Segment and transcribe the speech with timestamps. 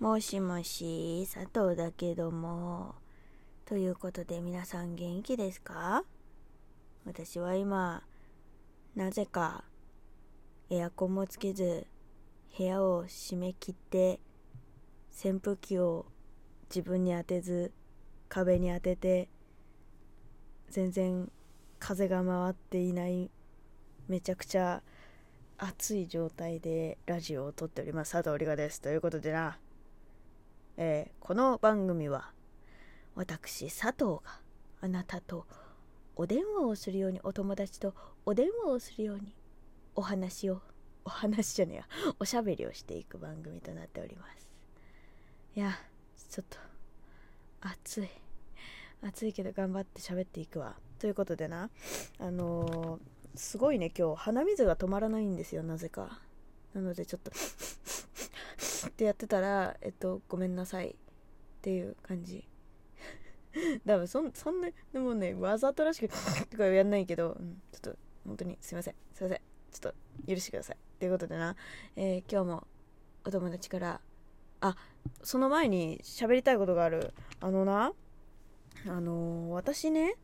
[0.00, 2.94] もしもし、佐藤だけども。
[3.64, 6.04] ということで皆さん元気ですか？
[7.04, 8.04] 私は今、
[8.94, 9.64] なぜか
[10.70, 11.88] エアコンもつけず、
[12.56, 14.20] 部屋を閉め切って、
[15.12, 16.06] 扇風機を
[16.70, 17.72] 自分に当てず、
[18.28, 19.28] 壁に当てて、
[20.70, 21.28] 全然
[21.80, 23.32] 風が回っていない
[24.06, 24.80] めちゃくちゃ
[25.56, 28.12] 暑い状態でラジオを撮っております。
[28.12, 28.80] 佐藤里香です。
[28.80, 29.58] ということでな、
[30.80, 32.30] えー、この番組は
[33.16, 34.38] 私佐藤が
[34.80, 35.44] あなたと
[36.14, 39.34] お電話をするようにお友達とお電話をするように
[39.96, 40.60] お話を
[41.04, 41.84] お話じゃねえや
[42.20, 44.48] おしゃべりをしていく番組となっております。
[45.56, 45.72] いや
[46.30, 46.58] ちょっと
[47.60, 48.08] 暑い
[49.02, 50.76] 暑いけど頑張って喋っていくわ。
[51.00, 51.70] ということでな
[52.20, 56.20] あのー、すごいね今日鼻水が止まらないんですよなぜか。
[56.72, 57.32] なのでちょっと
[58.86, 60.94] ってやってたらえっとごめんなさいっ
[61.60, 62.46] ていう感じ。
[63.86, 66.14] 多分そそんなでもねわざとらしく
[66.50, 68.94] とかやんないけど、うん、ちょっと本当にすいません。
[69.14, 69.40] すいません。
[69.70, 69.94] ちょっと
[70.26, 71.56] 許してくださいということでな、
[71.96, 72.66] えー、今日も
[73.24, 74.00] お友達から
[74.60, 74.76] あ
[75.22, 77.12] その前に喋りたいことがある。
[77.40, 77.92] あのな
[78.86, 80.14] あのー、私ね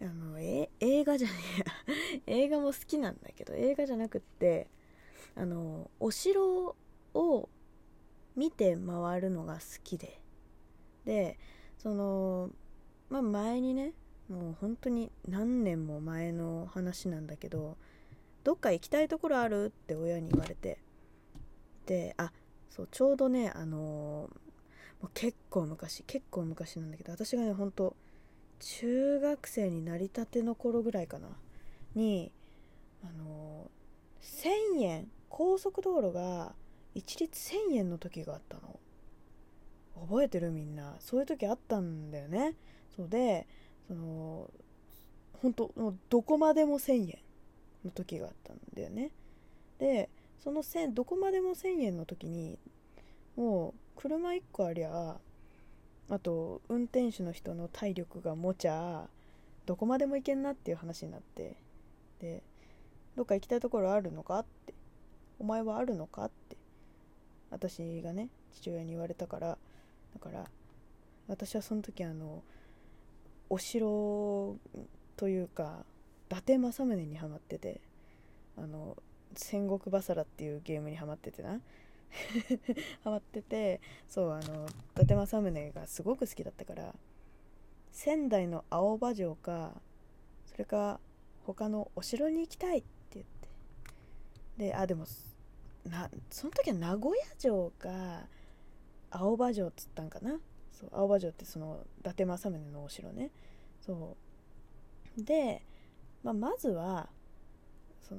[0.00, 1.64] あのえ映画じゃねえや。
[2.26, 4.68] 映画も好きなんだけど映画じゃなくって
[5.34, 6.76] あのお城
[7.14, 7.48] を
[8.36, 10.20] 見て回るのが好きで。
[11.04, 11.38] で
[11.78, 12.50] その
[13.10, 13.92] まあ前にね
[14.28, 17.76] もう本当に何年も前の話なんだけど
[18.44, 19.66] どっか行きたいところある？
[19.66, 20.78] って親に言われて。
[21.86, 22.32] であ
[22.70, 24.28] そうちょうどねあのも
[25.02, 27.96] う結構昔結構昔なんだけど私がね本当
[28.60, 31.28] 中学生になりたての頃ぐらいかな。
[31.94, 32.32] に
[33.04, 33.70] あの
[34.22, 36.54] 1000円高速道路が
[36.94, 38.78] 一律1000円の時があったの。
[40.08, 40.96] 覚えてるみんな。
[40.98, 42.54] そういう時あったんだよね。
[42.96, 43.46] そうで
[43.88, 44.50] その
[45.40, 47.18] 本当もうどこまでも1000円
[47.84, 49.10] の時があったんだよね。
[49.78, 50.08] で
[50.38, 52.58] その1000どこまでも1000円の時に
[53.36, 55.18] もう車1個ありゃ
[56.10, 59.08] あと運転手の人の体力がもちゃ
[59.66, 61.56] どこまでも行けんなっていう話になって
[62.20, 62.42] で
[63.16, 64.74] どっか行きたいところあるのかって
[65.38, 66.56] お前はあるのかって
[67.52, 69.58] 私がね父親に言われたから
[70.14, 70.44] だから
[71.28, 72.42] 私はその時あの
[73.48, 74.56] お城
[75.16, 75.84] というか
[76.30, 77.80] 伊達政宗にハマってて
[78.56, 78.96] あの
[79.34, 81.60] 戦国バサラっていうゲームにハマっててな。
[83.04, 86.94] ハマっててそうあの伊達政宗がすごく好きだったから
[87.90, 89.80] 仙台の青葉城か
[90.46, 91.00] それか
[91.46, 93.48] 他のお城に行きたいって言って。
[94.58, 95.06] であでも
[95.88, 98.28] なその時は名古屋城か
[99.10, 100.38] 青葉城っつったんかな？
[100.72, 103.30] そう青葉城ってその伊達政宗のお城ね。
[103.84, 104.16] そ
[105.16, 105.22] う。
[105.24, 105.62] で、
[106.22, 107.08] まあ、まずは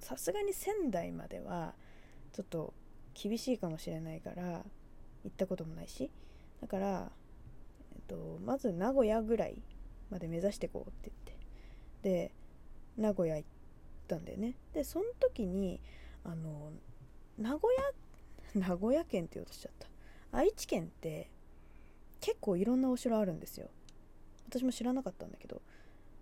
[0.00, 1.74] さすがに仙台までは
[2.32, 2.74] ちょっと
[3.14, 4.64] 厳しいかもしれないから
[5.24, 6.10] 行ったこともないし。
[6.60, 7.12] だから、
[7.94, 9.62] えっと、まず名古屋ぐらい
[10.10, 11.12] まで目指してこうって
[12.02, 12.28] 言って。
[12.28, 12.32] で
[12.96, 13.48] 名古屋行っ
[14.08, 14.54] たんだよね。
[14.72, 15.80] でその時に
[16.24, 16.72] あの
[17.40, 17.60] 名古
[18.54, 19.88] 屋名古屋県って言おうとしちゃった。
[20.32, 21.30] 愛知県って
[22.20, 23.68] 結構いろんなお城あるんですよ。
[24.48, 25.62] 私も知らなかったんだけど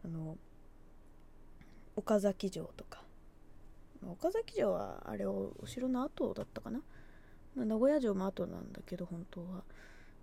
[0.05, 0.37] あの
[1.97, 3.03] 岡崎城とか。
[4.07, 6.81] 岡崎城はあれをお城の後だったかな？
[7.57, 9.65] 名古屋城も後なんだけど本当は。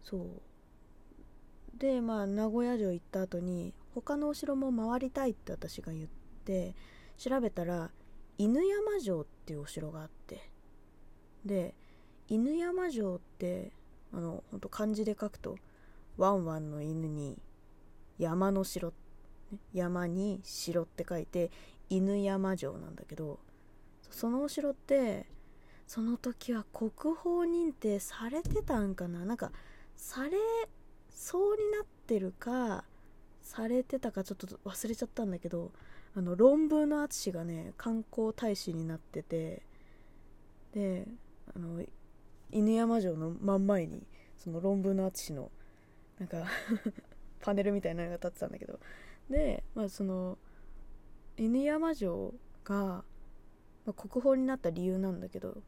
[0.01, 1.77] そう。
[1.77, 6.07] でまあ名古屋城行った後に他のお城も回りたいって私が言っ
[6.45, 6.73] て
[7.17, 7.91] 調べたら
[8.37, 10.54] 犬山城っていうお城があって。
[11.45, 11.73] で
[12.27, 13.71] 犬山城って
[14.11, 15.57] あの本当漢字で書くと
[16.17, 17.37] ワンワンの犬に
[18.17, 18.93] 山の城
[19.73, 21.51] 山に城って書いて
[21.89, 23.39] 犬山城なんだけど
[24.09, 25.27] そのお城って
[25.85, 27.13] その時は国宝
[27.43, 29.23] 認定されてたんかな？
[29.23, 29.51] なんか
[29.95, 30.31] され
[31.09, 32.83] そうになってるか
[33.41, 35.71] されてたかちょっと忘れちゃったんだけど
[36.15, 39.61] あの論文の淳がね観光大使になってて
[40.73, 41.07] で
[41.55, 41.83] あの
[42.51, 44.05] 犬山城の真ん前に
[44.37, 45.51] その論文の淳の
[46.19, 46.45] なんか
[47.41, 48.79] パネルみたいなのが立ってたんだけど。
[49.29, 50.37] で、まあ、その
[51.37, 53.03] 犬山城が
[53.85, 55.61] まあ、国宝になった理由なんだけど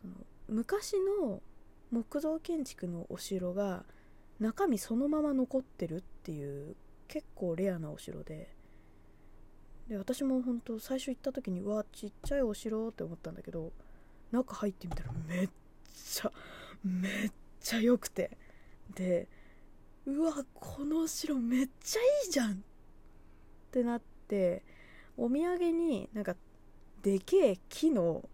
[0.00, 0.14] その
[0.48, 1.42] 昔の
[1.90, 3.84] 木造建築のお城が
[4.40, 6.76] 中身そのまま残ってるっていう
[7.08, 8.56] 結構レアなお城で。
[9.88, 13.72] で私も本当最初行った時にうわちっちゃいお城って思ったんだけど
[14.32, 15.48] 中入ってみたらめっ
[15.94, 16.32] ちゃ
[16.84, 18.36] めっちゃ良くて。
[18.94, 19.28] で
[20.06, 22.54] うわこの城めっちゃいいじゃんっ
[23.70, 24.64] てなって
[25.18, 26.34] お土産になんか
[27.02, 28.26] でけえ木の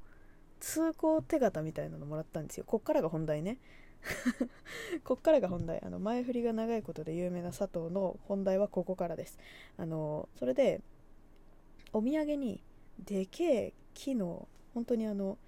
[0.60, 2.64] 通行手形みたいなのもらったんですよ。
[2.64, 3.58] こっからが本題ね。
[5.04, 5.82] こっからが本題。
[5.84, 9.38] あの前振りが長いことで有名な佐藤の本題はここからです。
[9.76, 10.80] あのそれで
[11.92, 12.62] お土産に
[12.98, 15.38] でけえ木の本当にあの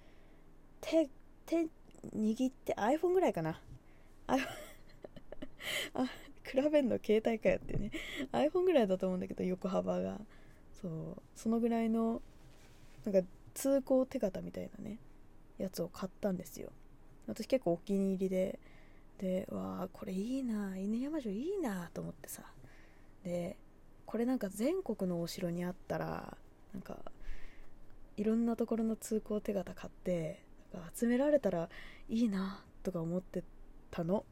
[0.89, 1.09] 手
[1.45, 1.67] 手
[2.15, 3.59] 握って iPhone ぐらいかな。
[4.27, 4.37] あ
[6.45, 7.91] 比べんの携帯かよってね。
[8.31, 10.21] iPhone ぐらいだと思うんだけど横幅が。
[10.81, 11.21] そう。
[11.35, 12.21] そのぐらいの
[13.03, 14.97] なんか通行手形みたいなね
[15.57, 16.71] やつを買ったんですよ。
[17.27, 18.57] 私結構お気に入りで。
[19.17, 20.77] でわあこれいいな。
[20.77, 22.43] 犬山城いいなと思ってさ。
[23.25, 23.57] で
[24.05, 26.37] これなんか全国のお城にあったら
[26.71, 27.11] なんか
[28.15, 30.46] いろんなところの通行手形買って
[30.95, 31.69] 集められたら
[32.09, 33.43] いいなとか思って
[33.91, 34.25] たの。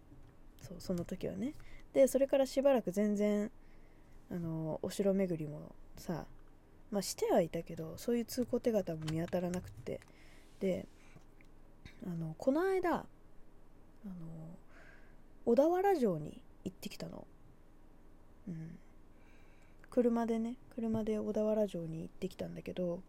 [0.62, 1.54] そうその時はね。
[1.94, 3.52] でそれからしばらく全然
[4.30, 6.26] あのお城巡りもさ
[6.92, 10.02] まあしてはいたけどそういう通行手形も見当たらなくって。
[10.60, 10.88] で
[12.06, 13.04] あのこの間あ
[14.06, 14.14] の
[15.46, 17.28] 小田原城に行ってきたの。
[18.48, 18.78] うん。
[19.90, 23.02] 車でね車で小田原城に行ってきたんだけど、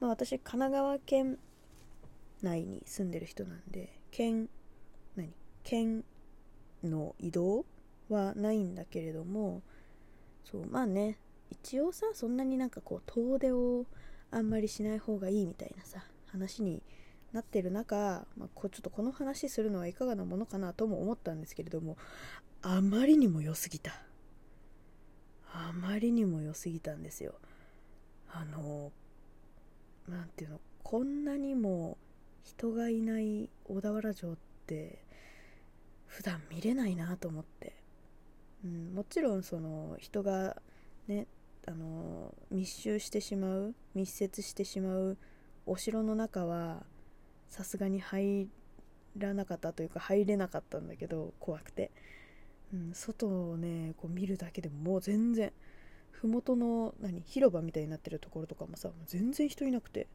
[0.00, 1.38] まあ、私神奈川県
[2.46, 4.48] 内に住んでる人なんで県
[5.16, 5.34] 何？
[5.64, 6.04] 県
[6.84, 7.66] の移動
[8.08, 9.62] はないんだけれども
[10.44, 11.18] そうまあね
[11.50, 13.84] 一応さそんなになんかこう遠出を
[14.30, 16.82] あんまりしない方がいいみたいなさ話に
[17.32, 21.96] なってる中、まあ、こちょっとこの話するのはいかがなものかなとも思ったんですけれども
[22.62, 23.92] あまりにも良すぎた。
[25.52, 27.34] あまりにも良すぎたんですよ。
[28.28, 28.92] あの
[30.08, 31.96] 何ていうのこんなにも
[32.46, 35.02] 人がいない小田原城って
[36.06, 37.74] 普段見れないなと思って、
[38.64, 40.56] うん、もちろんその人が
[41.08, 41.26] ね
[41.66, 45.16] あの密集してしまう密接してしまう
[45.66, 46.84] お城の中は
[47.48, 48.48] さすがに入
[49.18, 51.90] らなかったというか入れなかったんだけど怖くて、
[52.72, 55.52] うん、外をねこう見るだけでももう全然
[56.12, 60.06] 麓の何広場みたいになってるところとかもさ全然人いなくて。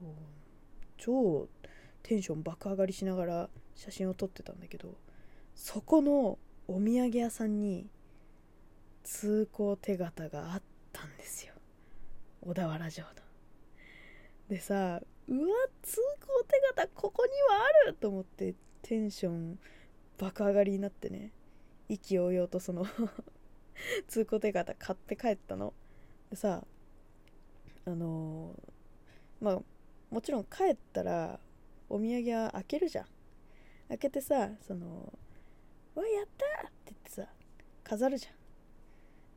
[0.00, 0.38] そう。
[0.98, 1.48] 超
[2.02, 4.94] テンション爆上がりしながら写真を撮ってたんだけど
[5.54, 7.86] そこのお土産屋さんに
[9.02, 10.62] 通行手形があっ
[10.92, 11.54] たんですよ。
[12.42, 13.12] 小田原城の。
[14.48, 15.46] でさうわ
[15.82, 19.58] 通行手形ここにはあると思ってテンション
[20.18, 21.32] 爆上がりになってね
[21.88, 22.86] 意気揚々とその
[24.08, 25.72] 通行手形買って帰ったの。
[26.30, 26.64] でさ
[27.86, 29.62] あのー、まあ
[30.10, 31.38] もちろん帰ったら
[31.88, 33.06] お土産は開けるじゃん
[33.88, 35.12] 開けてさその
[35.94, 37.26] 「わやった!」って言ってさ
[37.84, 38.34] 飾るじゃん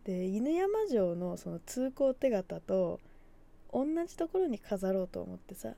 [0.03, 2.99] で犬山城のその通行手形と
[3.71, 5.75] 同じところに飾ろうと思ってさ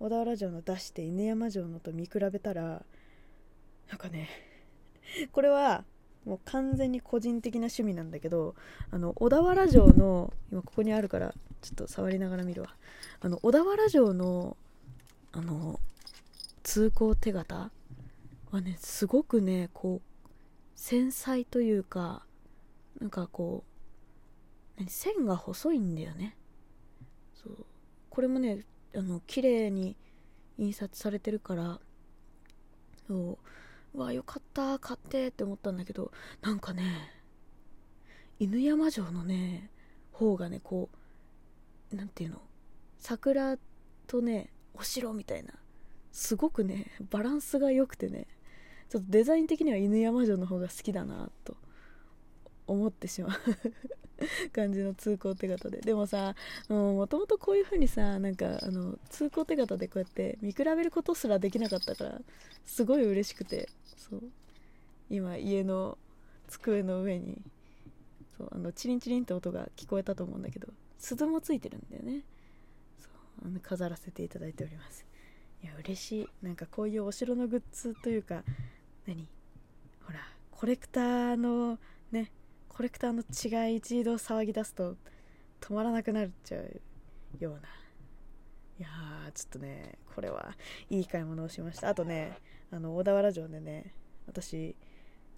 [0.00, 2.84] 小田原城の出して犬山城のと見比べたら
[3.88, 4.28] なんかね
[5.32, 5.84] これは
[6.24, 8.54] もう完全に個人的な趣味なんだけど
[8.90, 12.74] あの小田原城の今ここにあるからちょっと触りながら見るわ。
[13.20, 14.56] あの小田原城の
[15.32, 15.80] あの
[16.62, 17.70] 通行手形
[18.50, 20.28] はねすごくねこう
[20.74, 22.24] 繊細というか
[23.00, 23.64] なんかこ
[24.78, 26.36] う線が細いんだよね。
[27.34, 27.66] そう。
[28.10, 29.96] これもねあの綺麗に
[30.56, 31.80] 印刷されてるから
[33.08, 33.38] そう。
[33.94, 36.10] うわよかった買ってって思ったんだけど
[36.42, 37.10] なんかね
[38.38, 39.70] 犬山城のね
[40.12, 40.90] 方がねこ
[41.92, 42.42] う何ていうの
[42.98, 43.56] 桜
[44.06, 45.54] とねお城みたいな
[46.10, 48.26] すごくねバランスが良くてね
[48.88, 51.56] ちょっとデザイン的には犬山城の方が好きだなと
[52.66, 53.30] 思ってしまう。
[54.52, 55.80] 感じの通行手形で。
[55.80, 56.34] でもさ
[56.68, 62.20] もともとこういう風にさなんかあの通行手形でこうやって見比べることすらできなかったから
[62.64, 64.22] すごい嬉しくてそう。
[65.10, 65.98] 今家の
[66.48, 67.42] 机の上に
[68.36, 70.68] そうあのチリンチリンって音が聞こえたと思うんだけど
[70.98, 72.22] 鈴もついてるんだよね。
[72.98, 73.08] そ
[73.44, 75.04] うあの飾らせていただいております。
[75.62, 76.28] いや嬉しい。
[76.42, 78.42] なんかこういうお城のグッズというか
[79.06, 79.28] 何？
[80.04, 81.78] ほらコレクターの
[82.10, 82.30] ね
[82.76, 84.96] コレクターの血が一度騒ぎ出すと
[85.60, 86.80] 止まらなくなっちゃう
[87.38, 87.60] ような。
[88.80, 90.56] いやーちょっとねこれは
[90.90, 91.90] いい買い物をしました。
[91.90, 92.36] あとね
[92.72, 93.94] あの小田原城でね
[94.26, 94.74] 私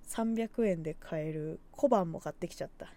[0.09, 2.91] 300円で買える小判も買ってきちゃった。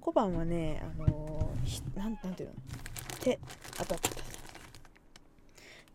[0.00, 2.54] 小判はねあのー、なんなんていうの？
[3.20, 3.40] 手
[3.78, 4.10] 当たった。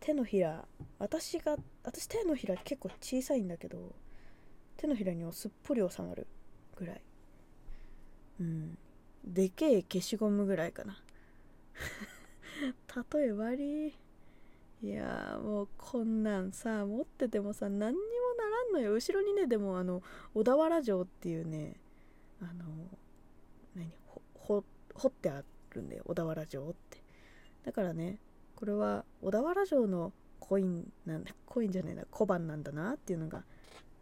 [0.00, 0.64] 手のひら
[0.98, 1.54] 私が
[1.84, 3.94] 私手のひら結構小さいんだけど
[4.76, 6.26] 手のひらにもすっぽり収まる
[6.74, 7.00] ぐらい。
[8.40, 8.78] うん。
[9.24, 11.00] でけえ消しゴムぐらいかな。
[13.12, 13.94] 例え悪い
[14.82, 18.00] いやもうこんなんさ持っててもさ何にも
[18.36, 18.94] ならんのよ。
[18.94, 20.02] 後ろにねでもあの
[20.34, 21.76] 小田原城っていうね
[22.40, 22.64] あの
[23.76, 23.92] 何
[24.34, 26.02] ほ掘ってあるんだよ。
[26.06, 27.02] 小田原城って。
[27.64, 28.18] だからね
[28.56, 31.32] これは小田原城のコインなんだ。
[31.46, 32.04] コインじゃねえな。
[32.10, 33.44] 小判なんだなっていうのがわ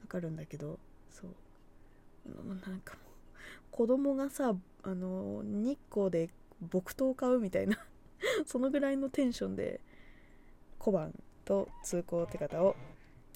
[0.09, 0.79] かるんだけど。
[1.11, 1.31] そう
[2.67, 2.97] なんか
[3.81, 6.29] 子供がさあの日光で
[6.71, 7.79] 木刀買うみたいな
[8.45, 9.81] そのぐらいのテンションで
[10.79, 11.15] 小判
[11.47, 12.77] と通行手形を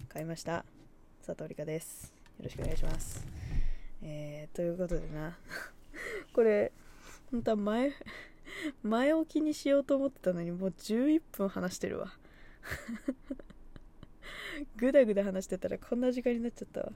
[0.06, 0.66] 買いました。
[1.24, 2.12] 佐藤理香です。
[2.36, 3.26] よろしくお願いします。
[4.02, 5.38] えー、ということでな。
[6.34, 6.72] これ
[7.30, 7.92] 本当は前
[8.82, 12.18] 前置きにしようと思ってたのにもう11分話してるわ。
[14.76, 16.92] ぐだぐだ話してたらこんな時間になっちゃったわ。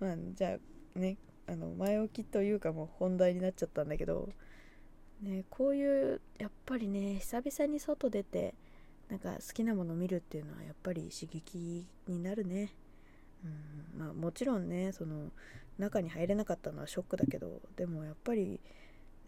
[0.00, 0.58] まあじゃ
[0.96, 1.16] あね
[1.52, 4.30] あの前置きというかもう本題になっちゃったんだけど
[5.22, 8.54] ねこういうやっぱりね久々に外出て
[9.10, 12.72] なんか好きなもの見るっていうのはやっぱり刺激になるね。
[13.44, 15.30] うんまあもちろんねその
[15.78, 18.60] 中に入れなかったのはショックだけどでもやっぱり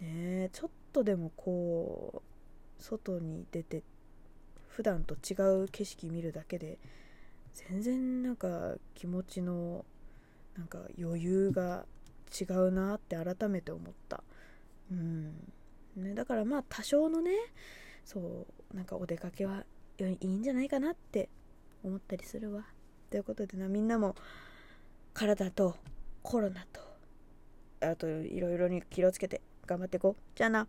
[0.01, 2.23] ねちょっとでもこ
[2.79, 3.83] う外に出て
[4.69, 6.79] 普段と違う景色見るだけで
[7.53, 9.85] 全然なんか気持ちの
[10.57, 11.85] なんか余裕が
[12.39, 14.23] 違うなって改めて思った。
[14.91, 15.53] うん。
[15.97, 17.31] ねだからまあ多少のね
[18.05, 19.65] そうなんかお出かけは
[19.99, 21.29] いいんじゃないかなって
[21.85, 22.65] 思ったりするわ。
[23.11, 24.15] ということでなみんなも
[25.13, 25.77] 体と
[26.23, 26.81] コロナと
[27.81, 30.23] あといろいろに気をつけて頑張っていこう。
[30.35, 30.67] じゃあな。